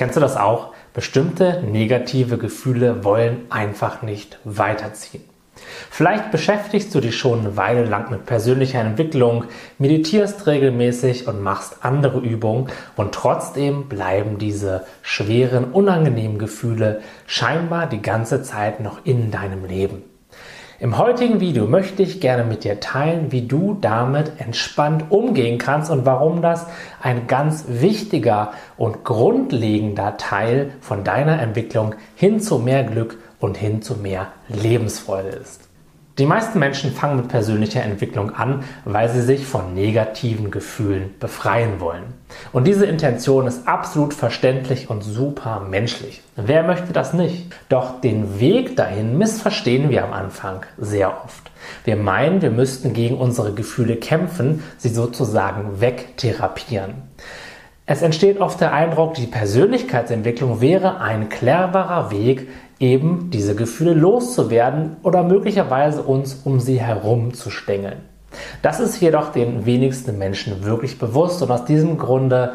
[0.00, 0.72] Kennst du das auch?
[0.94, 5.22] Bestimmte negative Gefühle wollen einfach nicht weiterziehen.
[5.90, 9.44] Vielleicht beschäftigst du dich schon eine Weile lang mit persönlicher Entwicklung,
[9.76, 18.00] meditierst regelmäßig und machst andere Übungen und trotzdem bleiben diese schweren, unangenehmen Gefühle scheinbar die
[18.00, 20.09] ganze Zeit noch in deinem Leben.
[20.82, 25.90] Im heutigen Video möchte ich gerne mit dir teilen, wie du damit entspannt umgehen kannst
[25.90, 26.66] und warum das
[27.02, 33.82] ein ganz wichtiger und grundlegender Teil von deiner Entwicklung hin zu mehr Glück und hin
[33.82, 35.69] zu mehr Lebensfreude ist.
[36.18, 41.80] Die meisten Menschen fangen mit persönlicher Entwicklung an, weil sie sich von negativen Gefühlen befreien
[41.80, 42.02] wollen.
[42.52, 46.22] Und diese Intention ist absolut verständlich und super menschlich.
[46.36, 47.54] Wer möchte das nicht?
[47.68, 51.50] Doch den Weg dahin missverstehen wir am Anfang sehr oft.
[51.84, 57.09] Wir meinen, wir müssten gegen unsere Gefühle kämpfen, sie sozusagen wegtherapieren.
[57.90, 62.46] Es entsteht oft der Eindruck, die Persönlichkeitsentwicklung wäre ein cleverer Weg,
[62.78, 68.02] eben diese Gefühle loszuwerden oder möglicherweise uns um sie herum zu stängeln.
[68.62, 72.52] Das ist jedoch den wenigsten Menschen wirklich bewusst und aus diesem Grunde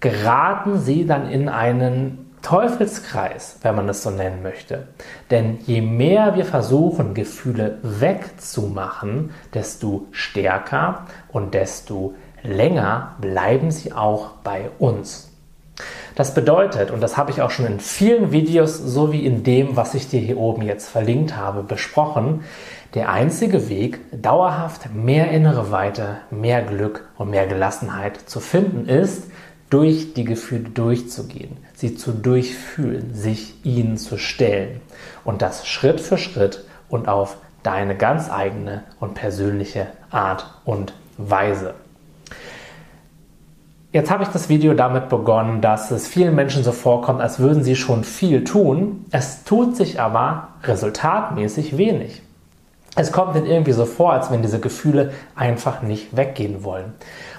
[0.00, 4.88] geraten sie dann in einen Teufelskreis, wenn man es so nennen möchte.
[5.30, 14.30] Denn je mehr wir versuchen, Gefühle wegzumachen, desto stärker und desto länger bleiben sie auch
[14.42, 15.30] bei uns.
[16.14, 19.94] Das bedeutet, und das habe ich auch schon in vielen Videos sowie in dem, was
[19.94, 22.44] ich dir hier oben jetzt verlinkt habe, besprochen,
[22.94, 29.30] der einzige Weg, dauerhaft mehr innere Weite, mehr Glück und mehr Gelassenheit zu finden, ist,
[29.70, 34.80] durch die Gefühle durchzugehen, sie zu durchfühlen, sich ihnen zu stellen
[35.24, 41.74] und das Schritt für Schritt und auf deine ganz eigene und persönliche Art und Weise.
[43.92, 47.64] Jetzt habe ich das Video damit begonnen, dass es vielen Menschen so vorkommt, als würden
[47.64, 49.04] sie schon viel tun.
[49.10, 52.22] Es tut sich aber resultatmäßig wenig.
[52.94, 56.92] Es kommt ihnen irgendwie so vor, als wenn diese Gefühle einfach nicht weggehen wollen.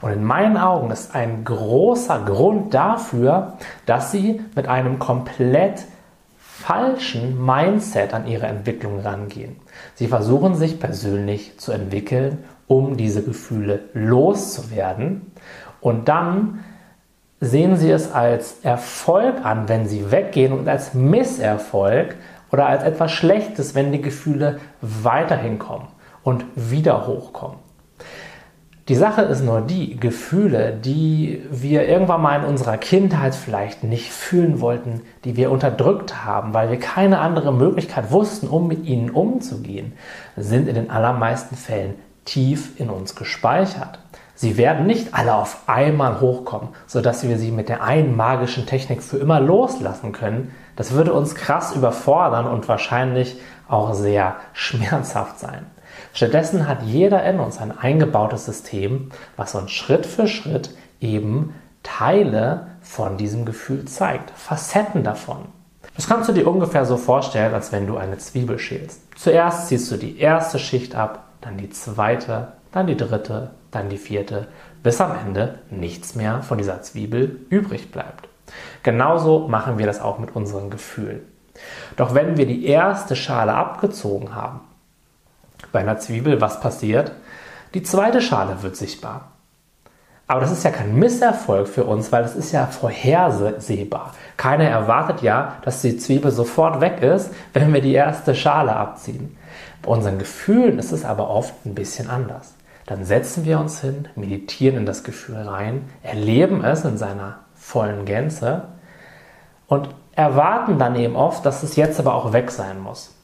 [0.00, 3.54] Und in meinen Augen ist ein großer Grund dafür,
[3.86, 5.84] dass sie mit einem komplett
[6.38, 9.56] falschen Mindset an ihre Entwicklung rangehen.
[9.94, 15.32] Sie versuchen sich persönlich zu entwickeln, um diese Gefühle loszuwerden
[15.80, 16.64] und dann
[17.40, 22.16] sehen sie es als Erfolg an, wenn sie weggehen und als Misserfolg
[22.50, 25.88] oder als etwas Schlechtes, wenn die Gefühle weiterhin kommen
[26.22, 27.58] und wieder hochkommen.
[28.88, 34.12] Die Sache ist nur die, Gefühle, die wir irgendwann mal in unserer Kindheit vielleicht nicht
[34.12, 39.10] fühlen wollten, die wir unterdrückt haben, weil wir keine andere Möglichkeit wussten, um mit ihnen
[39.10, 39.94] umzugehen,
[40.36, 41.94] sind in den allermeisten Fällen
[42.26, 43.98] tief in uns gespeichert.
[44.34, 49.02] Sie werden nicht alle auf einmal hochkommen, sodass wir sie mit der einen magischen Technik
[49.02, 50.54] für immer loslassen können.
[50.76, 55.64] Das würde uns krass überfordern und wahrscheinlich auch sehr schmerzhaft sein.
[56.12, 62.66] Stattdessen hat jeder in uns ein eingebautes System, was uns Schritt für Schritt eben Teile
[62.82, 65.46] von diesem Gefühl zeigt, Facetten davon.
[65.94, 69.00] Das kannst du dir ungefähr so vorstellen, als wenn du eine Zwiebel schälst.
[69.16, 73.98] Zuerst ziehst du die erste Schicht ab, dann die zweite, dann die dritte, dann die
[73.98, 74.48] vierte,
[74.82, 78.28] bis am Ende nichts mehr von dieser Zwiebel übrig bleibt.
[78.82, 81.20] Genauso machen wir das auch mit unseren Gefühlen.
[81.96, 84.60] Doch wenn wir die erste Schale abgezogen haben,
[85.72, 87.12] bei einer Zwiebel, was passiert?
[87.74, 89.32] Die zweite Schale wird sichtbar.
[90.28, 94.12] Aber das ist ja kein Misserfolg für uns, weil das ist ja vorhersehbar.
[94.36, 99.36] Keiner erwartet ja, dass die Zwiebel sofort weg ist, wenn wir die erste Schale abziehen.
[99.82, 102.54] Bei unseren Gefühlen ist es aber oft ein bisschen anders.
[102.86, 108.04] Dann setzen wir uns hin, meditieren in das Gefühl rein, erleben es in seiner vollen
[108.04, 108.62] Gänze
[109.66, 113.15] und erwarten dann eben oft, dass es jetzt aber auch weg sein muss.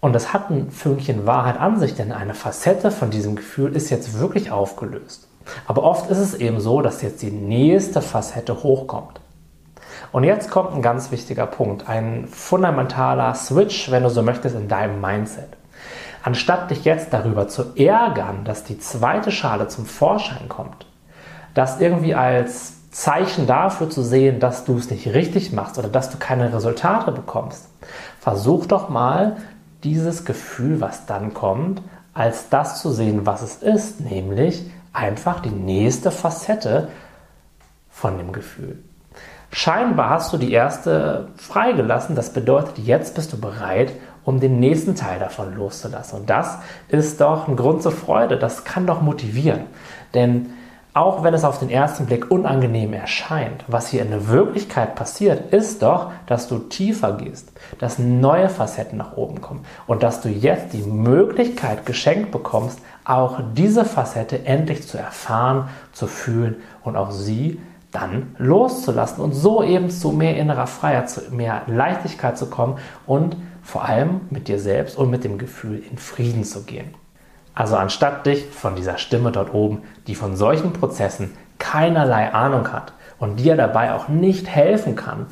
[0.00, 3.90] Und das hat ein Fünkchen Wahrheit an sich, denn eine Facette von diesem Gefühl ist
[3.90, 5.28] jetzt wirklich aufgelöst.
[5.66, 9.20] Aber oft ist es eben so, dass jetzt die nächste Facette hochkommt.
[10.12, 14.68] Und jetzt kommt ein ganz wichtiger Punkt, ein fundamentaler Switch, wenn du so möchtest, in
[14.68, 15.48] deinem Mindset.
[16.22, 20.86] Anstatt dich jetzt darüber zu ärgern, dass die zweite Schale zum Vorschein kommt,
[21.54, 26.10] das irgendwie als Zeichen dafür zu sehen, dass du es nicht richtig machst oder dass
[26.10, 27.68] du keine Resultate bekommst,
[28.18, 29.36] versuch doch mal
[29.86, 31.80] dieses Gefühl, was dann kommt,
[32.12, 36.88] als das zu sehen, was es ist, nämlich einfach die nächste Facette
[37.88, 38.82] von dem Gefühl.
[39.52, 43.92] Scheinbar hast du die erste freigelassen, das bedeutet, jetzt bist du bereit,
[44.24, 46.20] um den nächsten Teil davon loszulassen.
[46.20, 49.66] Und das ist doch ein Grund zur Freude, das kann doch motivieren.
[50.14, 50.50] Denn
[50.96, 55.52] Auch wenn es auf den ersten Blick unangenehm erscheint, was hier in der Wirklichkeit passiert,
[55.52, 60.30] ist doch, dass du tiefer gehst, dass neue Facetten nach oben kommen und dass du
[60.30, 67.10] jetzt die Möglichkeit geschenkt bekommst, auch diese Facette endlich zu erfahren, zu fühlen und auch
[67.10, 67.60] sie
[67.92, 73.36] dann loszulassen und so eben zu mehr innerer Freiheit, zu mehr Leichtigkeit zu kommen und
[73.62, 76.94] vor allem mit dir selbst und mit dem Gefühl in Frieden zu gehen.
[77.56, 82.92] Also anstatt dich von dieser Stimme dort oben, die von solchen Prozessen keinerlei Ahnung hat
[83.18, 85.26] und dir dabei auch nicht helfen kann,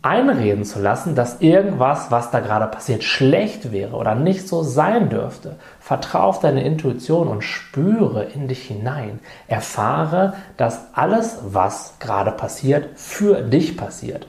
[0.00, 5.08] einreden zu lassen, dass irgendwas, was da gerade passiert, schlecht wäre oder nicht so sein
[5.08, 5.56] dürfte.
[5.80, 9.18] Vertraue auf deine Intuition und spüre in dich hinein.
[9.48, 14.28] Erfahre, dass alles, was gerade passiert, für dich passiert.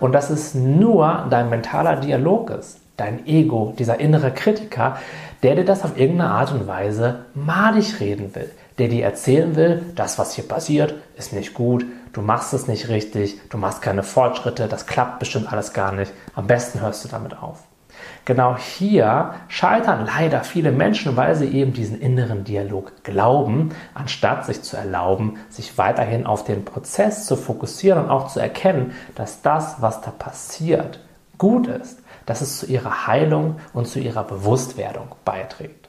[0.00, 4.98] Und dass es nur dein mentaler Dialog ist, dein Ego, dieser innere Kritiker,
[5.42, 9.82] der dir das auf irgendeine Art und Weise madig reden will, der dir erzählen will,
[9.94, 14.02] das, was hier passiert, ist nicht gut, du machst es nicht richtig, du machst keine
[14.02, 17.64] Fortschritte, das klappt bestimmt alles gar nicht, am besten hörst du damit auf.
[18.24, 24.62] Genau hier scheitern leider viele Menschen, weil sie eben diesen inneren Dialog glauben, anstatt sich
[24.62, 29.76] zu erlauben, sich weiterhin auf den Prozess zu fokussieren und auch zu erkennen, dass das,
[29.80, 31.00] was da passiert,
[31.38, 32.00] gut ist,
[32.30, 35.88] dass es zu ihrer Heilung und zu ihrer Bewusstwerdung beiträgt.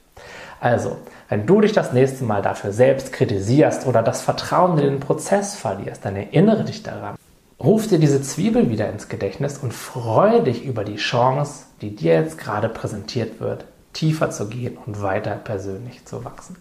[0.59, 0.97] Also,
[1.29, 5.55] wenn du dich das nächste Mal dafür selbst kritisierst oder das Vertrauen in den Prozess
[5.55, 7.15] verlierst, dann erinnere dich daran.
[7.59, 12.15] Ruf dir diese Zwiebel wieder ins Gedächtnis und freue dich über die Chance, die dir
[12.15, 16.55] jetzt gerade präsentiert wird, tiefer zu gehen und weiter persönlich zu wachsen.